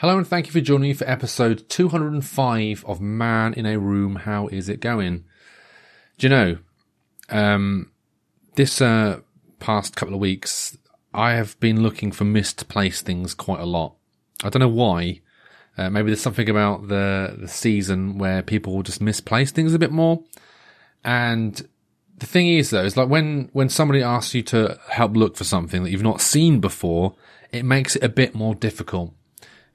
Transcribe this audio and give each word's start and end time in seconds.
Hello 0.00 0.16
and 0.16 0.26
thank 0.26 0.46
you 0.46 0.52
for 0.52 0.62
joining 0.62 0.88
me 0.88 0.94
for 0.94 1.06
episode 1.06 1.68
205 1.68 2.86
of 2.86 3.02
Man 3.02 3.52
in 3.52 3.66
a 3.66 3.78
Room. 3.78 4.16
How 4.16 4.46
is 4.46 4.70
it 4.70 4.80
going? 4.80 5.26
Do 6.16 6.26
you 6.26 6.30
know, 6.30 6.58
um, 7.28 7.92
this 8.54 8.80
uh, 8.80 9.20
past 9.58 9.96
couple 9.96 10.14
of 10.14 10.20
weeks, 10.20 10.78
I 11.12 11.32
have 11.32 11.60
been 11.60 11.82
looking 11.82 12.12
for 12.12 12.24
misplaced 12.24 13.04
things 13.04 13.34
quite 13.34 13.60
a 13.60 13.66
lot. 13.66 13.94
I 14.42 14.48
don't 14.48 14.60
know 14.60 14.70
why. 14.70 15.20
Uh, 15.76 15.90
maybe 15.90 16.06
there's 16.06 16.22
something 16.22 16.48
about 16.48 16.88
the 16.88 17.36
the 17.38 17.48
season 17.48 18.16
where 18.16 18.40
people 18.40 18.82
just 18.82 19.02
misplace 19.02 19.52
things 19.52 19.74
a 19.74 19.78
bit 19.78 19.92
more. 19.92 20.24
And 21.04 21.60
the 22.16 22.24
thing 22.24 22.48
is, 22.48 22.70
though, 22.70 22.84
is 22.84 22.96
like 22.96 23.10
when 23.10 23.50
when 23.52 23.68
somebody 23.68 24.02
asks 24.02 24.34
you 24.34 24.42
to 24.44 24.80
help 24.88 25.14
look 25.14 25.36
for 25.36 25.44
something 25.44 25.82
that 25.82 25.90
you've 25.90 26.02
not 26.02 26.22
seen 26.22 26.58
before, 26.58 27.16
it 27.52 27.66
makes 27.66 27.96
it 27.96 28.02
a 28.02 28.08
bit 28.08 28.34
more 28.34 28.54
difficult. 28.54 29.12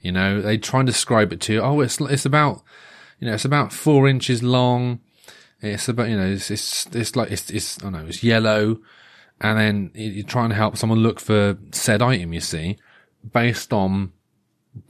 You 0.06 0.12
know, 0.12 0.40
they 0.40 0.60
try 0.60 0.82
and 0.82 0.88
describe 0.88 1.34
it 1.34 1.42
to 1.42 1.54
you. 1.54 1.62
Oh, 1.62 1.82
it's 1.82 2.00
it's 2.00 2.28
about, 2.28 2.62
you 3.20 3.28
know, 3.28 3.34
it's 3.34 3.44
about 3.44 3.74
four 3.74 4.08
inches 4.08 4.44
long. 4.44 5.00
It's 5.62 5.90
about, 5.90 6.10
you 6.10 6.16
know, 6.16 6.28
it's 6.28 6.52
it's, 6.52 6.86
it's 6.94 7.16
like 7.16 7.32
it's 7.32 7.50
it's 7.50 7.80
I 7.80 7.86
don't 7.86 7.94
know, 7.94 8.06
it's 8.06 8.24
yellow, 8.24 8.78
and 9.42 9.58
then 9.58 9.92
you're 9.96 10.24
trying 10.24 10.50
to 10.50 10.56
help 10.56 10.78
someone 10.78 11.00
look 11.00 11.20
for 11.20 11.58
said 11.72 12.04
item. 12.04 12.34
You 12.34 12.40
see, 12.42 12.78
based 13.34 13.74
on 13.74 14.14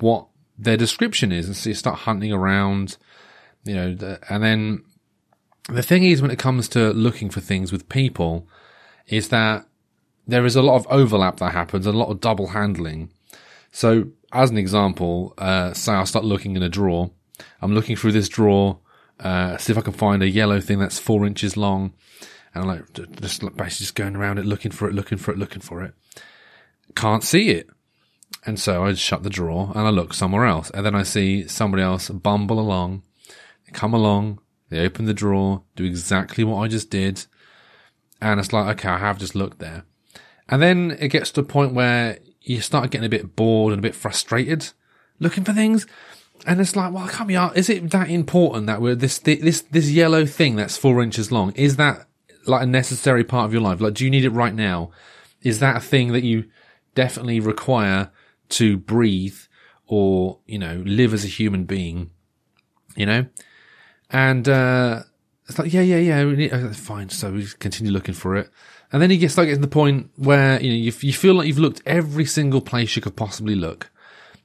what 0.01 0.27
their 0.57 0.75
description 0.75 1.31
is, 1.31 1.45
and 1.45 1.55
so 1.55 1.69
you 1.69 1.75
start 1.75 1.99
hunting 1.99 2.33
around, 2.33 2.97
you 3.63 3.75
know, 3.75 4.17
and 4.29 4.43
then 4.43 4.83
the 5.69 5.81
thing 5.81 6.03
is, 6.03 6.21
when 6.21 6.29
it 6.29 6.39
comes 6.39 6.67
to 6.69 6.91
looking 6.91 7.29
for 7.29 7.39
things 7.39 7.71
with 7.71 7.87
people, 7.87 8.49
is 9.07 9.29
that 9.29 9.65
there 10.27 10.45
is 10.45 10.57
a 10.57 10.61
lot 10.61 10.75
of 10.75 10.85
overlap 10.89 11.37
that 11.37 11.53
happens, 11.53 11.85
a 11.85 11.93
lot 11.93 12.09
of 12.09 12.19
double 12.19 12.47
handling. 12.47 13.11
So, 13.75 14.07
as 14.31 14.51
an 14.51 14.57
example, 14.57 15.33
uh, 15.37 15.73
say 15.73 15.91
I 15.91 16.05
start 16.05 16.23
looking 16.23 16.55
in 16.55 16.63
a 16.63 16.69
drawer. 16.69 17.11
I'm 17.61 17.73
looking 17.73 17.97
through 17.97 18.13
this 18.13 18.29
drawer, 18.29 18.79
uh, 19.19 19.57
see 19.57 19.73
if 19.73 19.77
I 19.77 19.81
can 19.81 19.91
find 19.91 20.23
a 20.23 20.29
yellow 20.29 20.61
thing 20.61 20.79
that's 20.79 20.97
four 20.97 21.25
inches 21.25 21.57
long. 21.57 21.91
And 22.53 22.63
I'm 22.63 22.69
like, 22.69 22.93
just 22.93 23.41
basically 23.41 23.67
just 23.67 23.95
going 23.95 24.15
around 24.15 24.37
it, 24.37 24.45
looking 24.45 24.71
for 24.71 24.87
it, 24.87 24.93
looking 24.93 25.17
for 25.17 25.31
it, 25.31 25.37
looking 25.37 25.59
for 25.59 25.83
it. 25.83 25.93
Can't 26.95 27.21
see 27.21 27.49
it. 27.49 27.67
And 28.45 28.57
so 28.57 28.85
I 28.85 28.93
shut 28.93 29.23
the 29.23 29.29
drawer 29.29 29.73
and 29.75 29.85
I 29.85 29.89
look 29.89 30.13
somewhere 30.13 30.45
else. 30.45 30.69
And 30.69 30.85
then 30.85 30.95
I 30.95 31.03
see 31.03 31.45
somebody 31.45 31.83
else 31.83 32.07
bumble 32.09 32.61
along, 32.61 33.03
they 33.65 33.73
come 33.73 33.93
along, 33.93 34.39
they 34.69 34.85
open 34.85 35.03
the 35.03 35.13
drawer, 35.13 35.63
do 35.75 35.83
exactly 35.83 36.45
what 36.45 36.61
I 36.61 36.69
just 36.69 36.89
did. 36.89 37.25
And 38.21 38.39
it's 38.39 38.53
like, 38.53 38.77
okay, 38.77 38.87
I 38.87 38.99
have 38.99 39.19
just 39.19 39.35
looked 39.35 39.59
there. 39.59 39.83
And 40.47 40.61
then 40.61 40.95
it 40.97 41.09
gets 41.09 41.31
to 41.31 41.41
a 41.41 41.43
point 41.43 41.73
where 41.73 42.19
you 42.47 42.61
start 42.61 42.91
getting 42.91 43.05
a 43.05 43.09
bit 43.09 43.35
bored 43.35 43.73
and 43.73 43.79
a 43.79 43.87
bit 43.87 43.95
frustrated 43.95 44.69
looking 45.19 45.43
for 45.43 45.53
things. 45.53 45.85
And 46.45 46.59
it's 46.59 46.75
like, 46.75 46.93
well, 46.93 47.07
can't 47.07 47.27
be, 47.27 47.35
is 47.35 47.69
it 47.69 47.89
that 47.91 48.09
important 48.09 48.67
that 48.67 48.81
we're 48.81 48.95
this, 48.95 49.19
this, 49.19 49.61
this 49.61 49.89
yellow 49.89 50.25
thing 50.25 50.55
that's 50.55 50.77
four 50.77 51.01
inches 51.01 51.31
long? 51.31 51.53
Is 51.53 51.77
that 51.77 52.07
like 52.45 52.63
a 52.63 52.67
necessary 52.67 53.23
part 53.23 53.45
of 53.45 53.53
your 53.53 53.61
life? 53.61 53.81
Like, 53.81 53.93
do 53.95 54.03
you 54.03 54.11
need 54.11 54.25
it 54.25 54.29
right 54.29 54.53
now? 54.53 54.91
Is 55.41 55.59
that 55.59 55.77
a 55.77 55.79
thing 55.79 56.11
that 56.11 56.23
you 56.23 56.45
definitely 56.93 57.39
require 57.39 58.11
to 58.49 58.77
breathe 58.77 59.37
or, 59.87 60.39
you 60.45 60.59
know, 60.59 60.83
live 60.85 61.13
as 61.13 61.23
a 61.23 61.29
human 61.29 61.63
being? 61.63 62.11
You 62.95 63.05
know? 63.05 63.25
And, 64.09 64.47
uh, 64.47 65.03
it's 65.47 65.59
like, 65.59 65.71
yeah, 65.71 65.81
yeah, 65.81 65.97
yeah, 65.97 66.25
We 66.25 66.35
need, 66.35 66.53
uh, 66.53 66.69
fine. 66.69 67.09
So 67.09 67.31
we 67.31 67.45
continue 67.59 67.91
looking 67.91 68.15
for 68.15 68.35
it. 68.35 68.49
And 68.91 69.01
then 69.01 69.11
you 69.11 69.17
get 69.17 69.31
start 69.31 69.47
getting 69.47 69.61
to 69.61 69.67
the 69.67 69.71
point 69.71 70.09
where, 70.15 70.61
you 70.61 70.69
know, 70.69 70.75
you, 70.75 70.93
you 71.01 71.13
feel 71.13 71.35
like 71.35 71.47
you've 71.47 71.59
looked 71.59 71.81
every 71.85 72.25
single 72.25 72.61
place 72.61 72.95
you 72.95 73.01
could 73.01 73.15
possibly 73.15 73.55
look. 73.55 73.91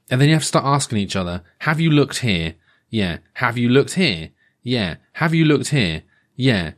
And 0.09 0.19
then 0.19 0.27
you 0.27 0.35
have 0.35 0.43
to 0.43 0.47
start 0.47 0.65
asking 0.65 0.97
each 0.99 1.15
other, 1.15 1.43
have 1.59 1.79
you 1.79 1.89
looked 1.89 2.19
here? 2.19 2.55
Yeah. 2.89 3.19
Have 3.35 3.57
you 3.57 3.69
looked 3.69 3.93
here? 3.93 4.31
Yeah. 4.61 4.97
Have 5.13 5.33
you 5.33 5.45
looked 5.45 5.69
here? 5.69 6.03
Yeah. 6.35 6.73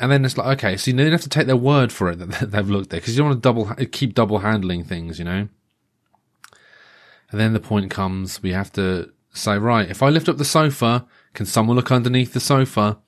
And 0.00 0.10
then 0.10 0.24
it's 0.24 0.38
like, 0.38 0.58
okay, 0.58 0.76
so 0.76 0.90
you 0.90 0.96
then 0.96 1.12
have 1.12 1.20
to 1.22 1.28
take 1.28 1.46
their 1.46 1.56
word 1.56 1.92
for 1.92 2.10
it 2.10 2.18
that 2.18 2.50
they've 2.50 2.70
looked 2.70 2.90
there 2.90 3.00
because 3.00 3.14
you 3.14 3.22
don't 3.22 3.30
want 3.30 3.42
to 3.42 3.48
double, 3.48 3.86
keep 3.86 4.14
double 4.14 4.38
handling 4.38 4.84
things, 4.84 5.18
you 5.18 5.24
know? 5.24 5.48
And 7.30 7.40
then 7.40 7.52
the 7.52 7.60
point 7.60 7.90
comes, 7.90 8.42
we 8.42 8.52
have 8.52 8.72
to 8.74 9.12
say, 9.32 9.58
right, 9.58 9.88
if 9.90 10.02
I 10.02 10.08
lift 10.08 10.28
up 10.28 10.38
the 10.38 10.44
sofa, 10.44 11.06
can 11.34 11.46
someone 11.46 11.76
look 11.76 11.90
underneath 11.90 12.32
the 12.32 12.40
sofa? 12.40 12.98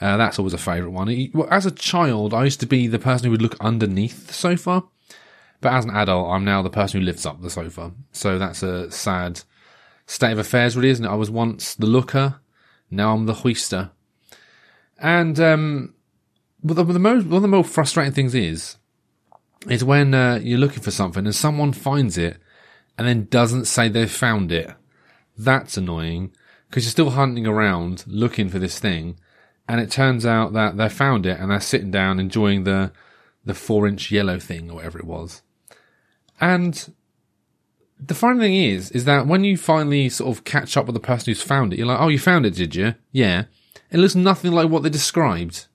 Uh, 0.00 0.16
that's 0.16 0.38
always 0.38 0.54
a 0.54 0.58
favourite 0.58 0.92
one. 0.92 1.30
As 1.50 1.66
a 1.66 1.70
child, 1.70 2.34
I 2.34 2.44
used 2.44 2.60
to 2.60 2.66
be 2.66 2.86
the 2.86 2.98
person 2.98 3.26
who 3.26 3.30
would 3.30 3.42
look 3.42 3.56
underneath 3.60 4.26
the 4.26 4.32
sofa. 4.32 4.82
But 5.60 5.72
as 5.72 5.84
an 5.84 5.92
adult, 5.92 6.30
I'm 6.30 6.44
now 6.44 6.62
the 6.62 6.70
person 6.70 7.00
who 7.00 7.06
lifts 7.06 7.24
up 7.24 7.40
the 7.40 7.48
sofa. 7.50 7.92
So 8.12 8.38
that's 8.38 8.62
a 8.62 8.90
sad 8.90 9.42
state 10.06 10.32
of 10.32 10.38
affairs, 10.38 10.76
really, 10.76 10.90
isn't 10.90 11.04
it? 11.04 11.08
I 11.08 11.14
was 11.14 11.30
once 11.30 11.74
the 11.74 11.86
looker. 11.86 12.40
Now 12.90 13.14
I'm 13.14 13.26
the 13.26 13.34
hoister. 13.34 13.90
And, 14.98 15.38
um, 15.40 15.94
but 16.62 16.74
the, 16.74 16.84
the 16.84 16.98
most, 16.98 17.26
one 17.26 17.36
of 17.36 17.42
the 17.42 17.48
most 17.48 17.70
frustrating 17.70 18.12
things 18.12 18.34
is, 18.34 18.76
is 19.68 19.82
when 19.82 20.12
uh, 20.12 20.40
you're 20.42 20.58
looking 20.58 20.82
for 20.82 20.90
something 20.90 21.24
and 21.24 21.34
someone 21.34 21.72
finds 21.72 22.18
it 22.18 22.36
and 22.98 23.08
then 23.08 23.28
doesn't 23.30 23.64
say 23.64 23.88
they've 23.88 24.10
found 24.10 24.52
it. 24.52 24.70
That's 25.38 25.76
annoying 25.76 26.32
because 26.68 26.84
you're 26.84 26.90
still 26.90 27.10
hunting 27.10 27.46
around 27.46 28.04
looking 28.06 28.48
for 28.48 28.58
this 28.58 28.78
thing 28.78 29.18
and 29.68 29.80
it 29.80 29.90
turns 29.90 30.26
out 30.26 30.52
that 30.52 30.76
they 30.76 30.88
found 30.88 31.26
it 31.26 31.38
and 31.40 31.50
they're 31.50 31.60
sitting 31.60 31.90
down 31.90 32.20
enjoying 32.20 32.64
the 32.64 32.92
the 33.44 33.54
four 33.54 33.86
inch 33.86 34.10
yellow 34.10 34.38
thing 34.38 34.70
or 34.70 34.76
whatever 34.76 34.98
it 34.98 35.04
was. 35.04 35.42
And 36.40 36.94
the 38.00 38.14
funny 38.14 38.40
thing 38.40 38.54
is, 38.54 38.90
is 38.90 39.04
that 39.04 39.26
when 39.26 39.44
you 39.44 39.56
finally 39.56 40.08
sort 40.08 40.36
of 40.36 40.44
catch 40.44 40.76
up 40.76 40.86
with 40.86 40.94
the 40.94 41.00
person 41.00 41.30
who's 41.30 41.42
found 41.42 41.72
it, 41.72 41.78
you're 41.78 41.86
like, 41.86 42.00
"Oh, 42.00 42.08
you 42.08 42.18
found 42.18 42.46
it, 42.46 42.54
did 42.54 42.74
you? 42.74 42.94
Yeah." 43.12 43.44
It 43.90 43.98
looks 43.98 44.14
nothing 44.14 44.52
like 44.52 44.68
what 44.68 44.82
they 44.82 44.90
described, 44.90 45.66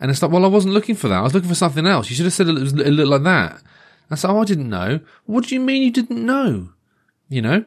and 0.00 0.10
it's 0.10 0.22
like, 0.22 0.30
"Well, 0.30 0.44
I 0.44 0.48
wasn't 0.48 0.74
looking 0.74 0.94
for 0.94 1.08
that. 1.08 1.18
I 1.18 1.22
was 1.22 1.34
looking 1.34 1.48
for 1.48 1.54
something 1.54 1.86
else. 1.86 2.10
You 2.10 2.16
should 2.16 2.26
have 2.26 2.34
said 2.34 2.48
it, 2.48 2.54
was, 2.54 2.72
it 2.72 2.90
looked 2.90 3.08
like 3.10 3.22
that." 3.22 3.62
I 4.10 4.16
said, 4.16 4.30
"Oh, 4.30 4.40
I 4.40 4.44
didn't 4.44 4.68
know." 4.68 5.00
What 5.24 5.46
do 5.46 5.54
you 5.54 5.60
mean 5.60 5.82
you 5.82 5.90
didn't 5.90 6.24
know? 6.24 6.70
You 7.28 7.42
know, 7.42 7.64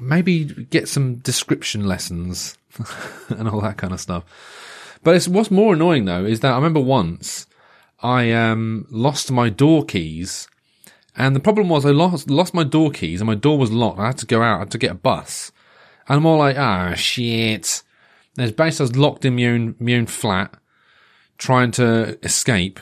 maybe 0.00 0.44
get 0.44 0.88
some 0.88 1.16
description 1.16 1.86
lessons 1.86 2.57
and 3.28 3.48
all 3.48 3.60
that 3.60 3.76
kind 3.76 3.92
of 3.92 4.00
stuff. 4.00 4.24
But 5.02 5.16
it's 5.16 5.28
what's 5.28 5.50
more 5.50 5.74
annoying 5.74 6.04
though 6.04 6.24
is 6.24 6.40
that 6.40 6.52
I 6.52 6.56
remember 6.56 6.80
once 6.80 7.46
I 8.00 8.32
um, 8.32 8.86
lost 8.90 9.30
my 9.30 9.48
door 9.48 9.84
keys, 9.84 10.48
and 11.16 11.34
the 11.34 11.40
problem 11.40 11.68
was 11.68 11.84
I 11.84 11.90
lost 11.90 12.30
lost 12.30 12.54
my 12.54 12.64
door 12.64 12.90
keys 12.90 13.20
and 13.20 13.26
my 13.26 13.34
door 13.34 13.58
was 13.58 13.72
locked. 13.72 13.98
I 13.98 14.06
had 14.06 14.18
to 14.18 14.26
go 14.26 14.42
out. 14.42 14.56
I 14.56 14.58
had 14.60 14.70
to 14.72 14.78
get 14.78 14.92
a 14.92 14.94
bus, 14.94 15.52
and 16.08 16.18
I'm 16.18 16.26
all 16.26 16.38
like, 16.38 16.56
ah, 16.56 16.94
shit. 16.94 17.82
There's 18.34 18.52
basically 18.52 18.84
I 18.84 18.88
was 18.88 18.96
locked 18.96 19.24
in 19.24 19.36
my 19.36 19.46
own 19.46 19.74
my 19.80 19.94
own 19.94 20.06
flat, 20.06 20.54
trying 21.38 21.72
to 21.72 22.18
escape, 22.22 22.78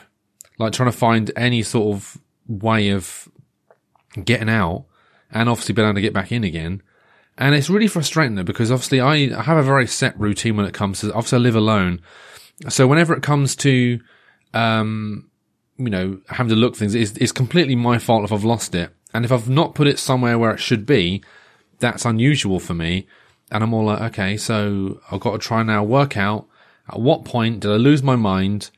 like 0.58 0.72
trying 0.72 0.90
to 0.90 0.96
find 0.96 1.30
any 1.36 1.62
sort 1.62 1.96
of 1.96 2.18
way 2.46 2.90
of 2.90 3.28
getting 4.22 4.50
out, 4.50 4.84
and 5.30 5.48
obviously 5.48 5.74
being 5.74 5.88
able 5.88 5.94
to 5.94 6.02
get 6.02 6.12
back 6.12 6.30
in 6.30 6.44
again. 6.44 6.82
And 7.38 7.54
it's 7.54 7.68
really 7.68 7.88
frustrating 7.88 8.42
because 8.44 8.70
obviously 8.70 9.00
I 9.00 9.42
have 9.42 9.58
a 9.58 9.62
very 9.62 9.86
set 9.86 10.18
routine 10.18 10.56
when 10.56 10.66
it 10.66 10.74
comes 10.74 11.00
to, 11.00 11.12
obviously 11.12 11.36
I 11.36 11.40
live 11.40 11.56
alone. 11.56 12.00
So 12.68 12.86
whenever 12.86 13.14
it 13.14 13.22
comes 13.22 13.54
to, 13.56 14.00
um, 14.54 15.30
you 15.76 15.90
know, 15.90 16.20
having 16.28 16.48
to 16.48 16.56
look 16.56 16.76
things, 16.76 16.94
it's, 16.94 17.12
it's 17.18 17.32
completely 17.32 17.76
my 17.76 17.98
fault 17.98 18.24
if 18.24 18.32
I've 18.32 18.44
lost 18.44 18.74
it. 18.74 18.94
And 19.12 19.24
if 19.24 19.32
I've 19.32 19.48
not 19.48 19.74
put 19.74 19.86
it 19.86 19.98
somewhere 19.98 20.38
where 20.38 20.52
it 20.52 20.60
should 20.60 20.86
be, 20.86 21.22
that's 21.78 22.04
unusual 22.04 22.58
for 22.58 22.74
me. 22.74 23.06
And 23.50 23.62
I'm 23.62 23.74
all 23.74 23.84
like, 23.84 24.00
okay, 24.12 24.36
so 24.36 25.00
I've 25.10 25.20
got 25.20 25.32
to 25.32 25.38
try 25.38 25.62
now 25.62 25.84
work 25.84 26.16
out 26.16 26.48
at 26.88 27.00
what 27.00 27.24
point 27.24 27.60
did 27.60 27.70
I 27.70 27.76
lose 27.76 28.02
my 28.02 28.16
mind 28.16 28.70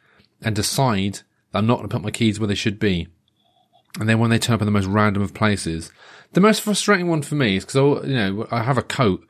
and 0.43 0.55
decide 0.55 1.21
that 1.53 1.59
I'm 1.59 1.67
not 1.67 1.77
going 1.77 1.89
to 1.89 1.95
put 1.95 2.03
my 2.03 2.11
keys 2.11 2.41
where 2.41 2.47
they 2.47 2.55
should 2.55 2.79
be. 2.79 3.09
And 3.99 4.09
then 4.09 4.19
when 4.19 4.31
they 4.31 4.39
turn 4.39 4.55
up 4.55 4.61
in 4.61 4.67
the 4.67 4.73
most 4.73 4.87
random 4.87 5.23
of 5.23 5.35
places, 5.35 5.91
the 6.33 6.41
most 6.41 6.61
frustrating 6.61 7.09
one 7.09 7.23
for 7.23 7.35
me 7.35 7.57
is 7.57 7.65
because 7.65 8.07
you 8.07 8.15
know 8.15 8.47
I 8.51 8.63
have 8.63 8.79
a 8.79 8.83
coat, 8.83 9.27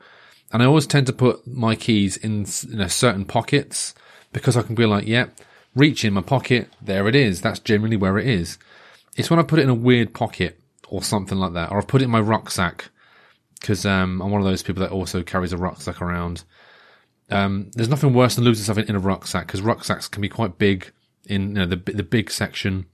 and 0.51 0.61
I 0.61 0.65
always 0.65 0.87
tend 0.87 1.07
to 1.07 1.13
put 1.13 1.47
my 1.47 1.75
keys 1.75 2.17
in 2.17 2.45
you 2.67 2.77
know 2.77 2.87
certain 2.87 3.25
pockets 3.25 3.95
because 4.33 4.57
I 4.57 4.61
can 4.61 4.75
be 4.75 4.85
like, 4.85 5.07
yeah, 5.07 5.27
reach 5.75 6.03
in 6.05 6.13
my 6.13 6.21
pocket, 6.21 6.69
there 6.81 7.07
it 7.07 7.15
is. 7.15 7.41
That's 7.41 7.59
generally 7.59 7.97
where 7.97 8.17
it 8.17 8.27
is. 8.27 8.57
It's 9.15 9.29
when 9.29 9.39
I 9.39 9.43
put 9.43 9.59
it 9.59 9.63
in 9.63 9.69
a 9.69 9.75
weird 9.75 10.13
pocket 10.13 10.59
or 10.87 11.01
something 11.03 11.37
like 11.37 11.53
that, 11.53 11.71
or 11.71 11.77
I've 11.77 11.87
put 11.87 12.01
it 12.01 12.05
in 12.05 12.11
my 12.11 12.19
rucksack 12.19 12.89
because 13.59 13.85
um, 13.85 14.21
I'm 14.21 14.31
one 14.31 14.41
of 14.41 14.47
those 14.47 14.63
people 14.63 14.81
that 14.81 14.91
also 14.91 15.23
carries 15.23 15.53
a 15.53 15.57
rucksack 15.57 16.01
around. 16.01 16.43
Um, 17.29 17.69
there's 17.73 17.89
nothing 17.89 18.13
worse 18.13 18.35
than 18.35 18.43
losing 18.43 18.63
something 18.63 18.87
in 18.87 18.95
a 18.95 18.99
rucksack 18.99 19.47
because 19.47 19.61
rucksacks 19.61 20.07
can 20.07 20.21
be 20.21 20.29
quite 20.29 20.57
big 20.57 20.91
in 21.25 21.49
you 21.49 21.53
know, 21.53 21.65
the 21.65 21.75
the 21.75 22.03
big 22.03 22.31
section, 22.31 22.87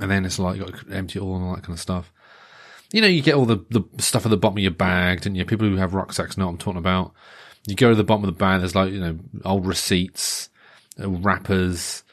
and 0.00 0.10
then 0.10 0.24
it's 0.24 0.38
like 0.38 0.56
you 0.56 0.64
got 0.64 0.86
to 0.86 0.94
empty 0.94 1.18
it 1.18 1.22
all 1.22 1.36
and 1.36 1.44
all 1.44 1.54
that 1.54 1.62
kind 1.62 1.74
of 1.74 1.80
stuff 1.80 2.12
you 2.92 3.00
know, 3.00 3.06
you 3.06 3.22
get 3.22 3.34
all 3.34 3.46
the, 3.46 3.64
the 3.70 3.82
stuff 3.98 4.26
at 4.26 4.30
the 4.30 4.36
bottom 4.36 4.58
of 4.58 4.62
your 4.62 4.70
bag, 4.70 5.26
and 5.26 5.36
you? 5.36 5.44
People 5.44 5.66
who 5.66 5.76
have 5.76 5.94
rucksacks 5.94 6.36
know 6.36 6.46
what 6.46 6.52
I'm 6.52 6.58
talking 6.58 6.78
about. 6.78 7.12
You 7.66 7.74
go 7.74 7.88
to 7.88 7.96
the 7.96 8.04
bottom 8.04 8.24
of 8.24 8.26
the 8.26 8.38
bag, 8.38 8.60
there's 8.60 8.74
like, 8.74 8.92
you 8.92 9.00
know, 9.00 9.18
old 9.44 9.66
receipts, 9.66 10.50
uh, 11.02 11.08
wrappers, 11.08 12.04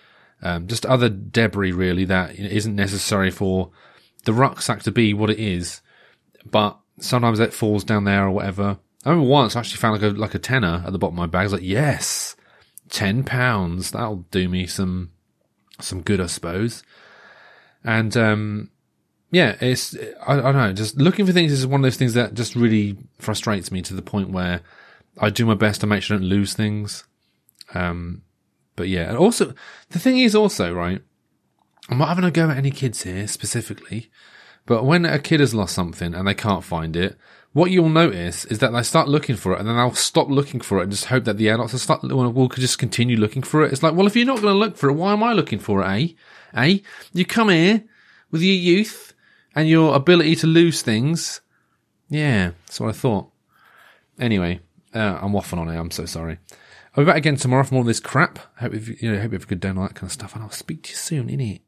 um, 0.41 0.67
just 0.67 0.85
other 0.85 1.09
debris 1.09 1.73
really 1.73 2.05
that 2.05 2.35
isn't 2.35 2.75
necessary 2.75 3.29
for 3.29 3.71
the 4.23 4.31
rucksack 4.31 4.83
to 4.83 4.91
be 4.91 5.13
what 5.13 5.29
it 5.29 5.39
is. 5.39 5.81
But 6.49 6.79
sometimes 6.99 7.39
it 7.39 7.53
falls 7.53 7.83
down 7.83 8.05
there 8.05 8.25
or 8.25 8.31
whatever. 8.31 8.77
I 9.03 9.09
remember 9.09 9.29
once 9.29 9.55
I 9.55 9.59
actually 9.59 9.77
found 9.77 10.01
like 10.01 10.11
a 10.11 10.15
like 10.15 10.35
a 10.35 10.39
tenner 10.39 10.83
at 10.85 10.93
the 10.93 10.99
bottom 10.99 11.15
of 11.15 11.19
my 11.19 11.25
bag. 11.27 11.41
I 11.41 11.43
was 11.43 11.53
like, 11.53 11.61
yes, 11.63 12.35
ten 12.89 13.23
pounds. 13.23 13.91
That'll 13.91 14.25
do 14.31 14.47
me 14.47 14.65
some 14.65 15.11
some 15.81 16.01
good, 16.01 16.21
I 16.21 16.27
suppose. 16.27 16.83
And 17.83 18.15
um, 18.17 18.69
yeah, 19.31 19.55
it's 19.61 19.95
I, 20.25 20.33
I 20.33 20.41
don't 20.41 20.55
know. 20.55 20.73
Just 20.73 20.97
looking 20.97 21.25
for 21.25 21.31
things 21.31 21.51
is 21.51 21.65
one 21.65 21.81
of 21.81 21.83
those 21.83 21.97
things 21.97 22.13
that 22.13 22.33
just 22.33 22.55
really 22.55 22.97
frustrates 23.19 23.71
me 23.71 23.81
to 23.83 23.93
the 23.93 24.01
point 24.01 24.31
where 24.31 24.61
I 25.19 25.29
do 25.29 25.45
my 25.45 25.53
best 25.53 25.81
to 25.81 25.87
make 25.87 26.03
sure 26.03 26.17
I 26.17 26.19
don't 26.19 26.29
lose 26.29 26.53
things. 26.53 27.03
Um, 27.73 28.23
but 28.75 28.87
yeah, 28.87 29.09
and 29.09 29.17
also 29.17 29.53
the 29.89 29.99
thing 29.99 30.17
is 30.17 30.35
also 30.35 30.73
right. 30.73 31.01
I'm 31.89 31.97
not 31.97 32.09
having 32.09 32.23
a 32.23 32.31
go 32.31 32.49
at 32.49 32.57
any 32.57 32.71
kids 32.71 33.03
here 33.03 33.27
specifically, 33.27 34.09
but 34.65 34.85
when 34.85 35.05
a 35.05 35.19
kid 35.19 35.39
has 35.39 35.53
lost 35.53 35.73
something 35.73 36.13
and 36.13 36.27
they 36.27 36.33
can't 36.33 36.63
find 36.63 36.95
it, 36.95 37.17
what 37.53 37.71
you'll 37.71 37.89
notice 37.89 38.45
is 38.45 38.59
that 38.59 38.71
they 38.71 38.83
start 38.83 39.07
looking 39.07 39.35
for 39.35 39.53
it 39.53 39.59
and 39.59 39.67
then 39.67 39.75
they'll 39.75 39.93
stop 39.93 40.29
looking 40.29 40.61
for 40.61 40.79
it 40.79 40.83
and 40.83 40.91
just 40.91 41.05
hope 41.05 41.25
that 41.25 41.37
the 41.37 41.49
adults 41.49 41.73
will 41.73 41.79
start 41.79 42.03
will 42.03 42.47
just 42.49 42.77
continue 42.77 43.17
looking 43.17 43.41
for 43.41 43.63
it. 43.63 43.71
It's 43.71 43.81
like, 43.81 43.95
well, 43.95 44.05
if 44.05 44.15
you're 44.15 44.25
not 44.25 44.41
going 44.41 44.53
to 44.53 44.59
look 44.59 44.77
for 44.77 44.89
it, 44.89 44.93
why 44.93 45.13
am 45.13 45.23
I 45.23 45.33
looking 45.33 45.59
for 45.59 45.81
it? 45.81 45.87
Eh? 45.87 46.07
Eh? 46.53 46.77
You 47.13 47.25
come 47.25 47.49
here 47.49 47.83
with 48.29 48.41
your 48.41 48.55
youth 48.55 49.13
and 49.55 49.67
your 49.67 49.95
ability 49.95 50.35
to 50.37 50.47
lose 50.47 50.83
things. 50.83 51.41
Yeah, 52.09 52.51
that's 52.65 52.79
what 52.79 52.89
I 52.89 52.93
thought. 52.93 53.31
Anyway, 54.19 54.59
uh, 54.93 55.19
I'm 55.21 55.31
waffling 55.31 55.59
on 55.59 55.69
here. 55.69 55.79
I'm 55.79 55.91
so 55.91 56.05
sorry. 56.05 56.37
I'll 56.95 57.03
be 57.03 57.05
back 57.05 57.17
again 57.17 57.35
tomorrow 57.35 57.63
for 57.63 57.75
more 57.75 57.81
of 57.81 57.87
this 57.87 57.99
crap. 57.99 58.39
Hope 58.59 58.73
you, 58.73 58.97
you 58.99 59.11
know, 59.11 59.19
hope 59.19 59.31
you 59.31 59.37
have 59.37 59.43
a 59.43 59.47
good 59.47 59.59
day 59.59 59.69
and 59.69 59.79
all 59.79 59.87
that 59.87 59.95
kind 59.95 60.07
of 60.07 60.11
stuff, 60.11 60.35
and 60.35 60.43
I'll 60.43 60.51
speak 60.51 60.83
to 60.83 60.89
you 60.91 60.95
soon, 60.95 61.27
innit? 61.29 61.61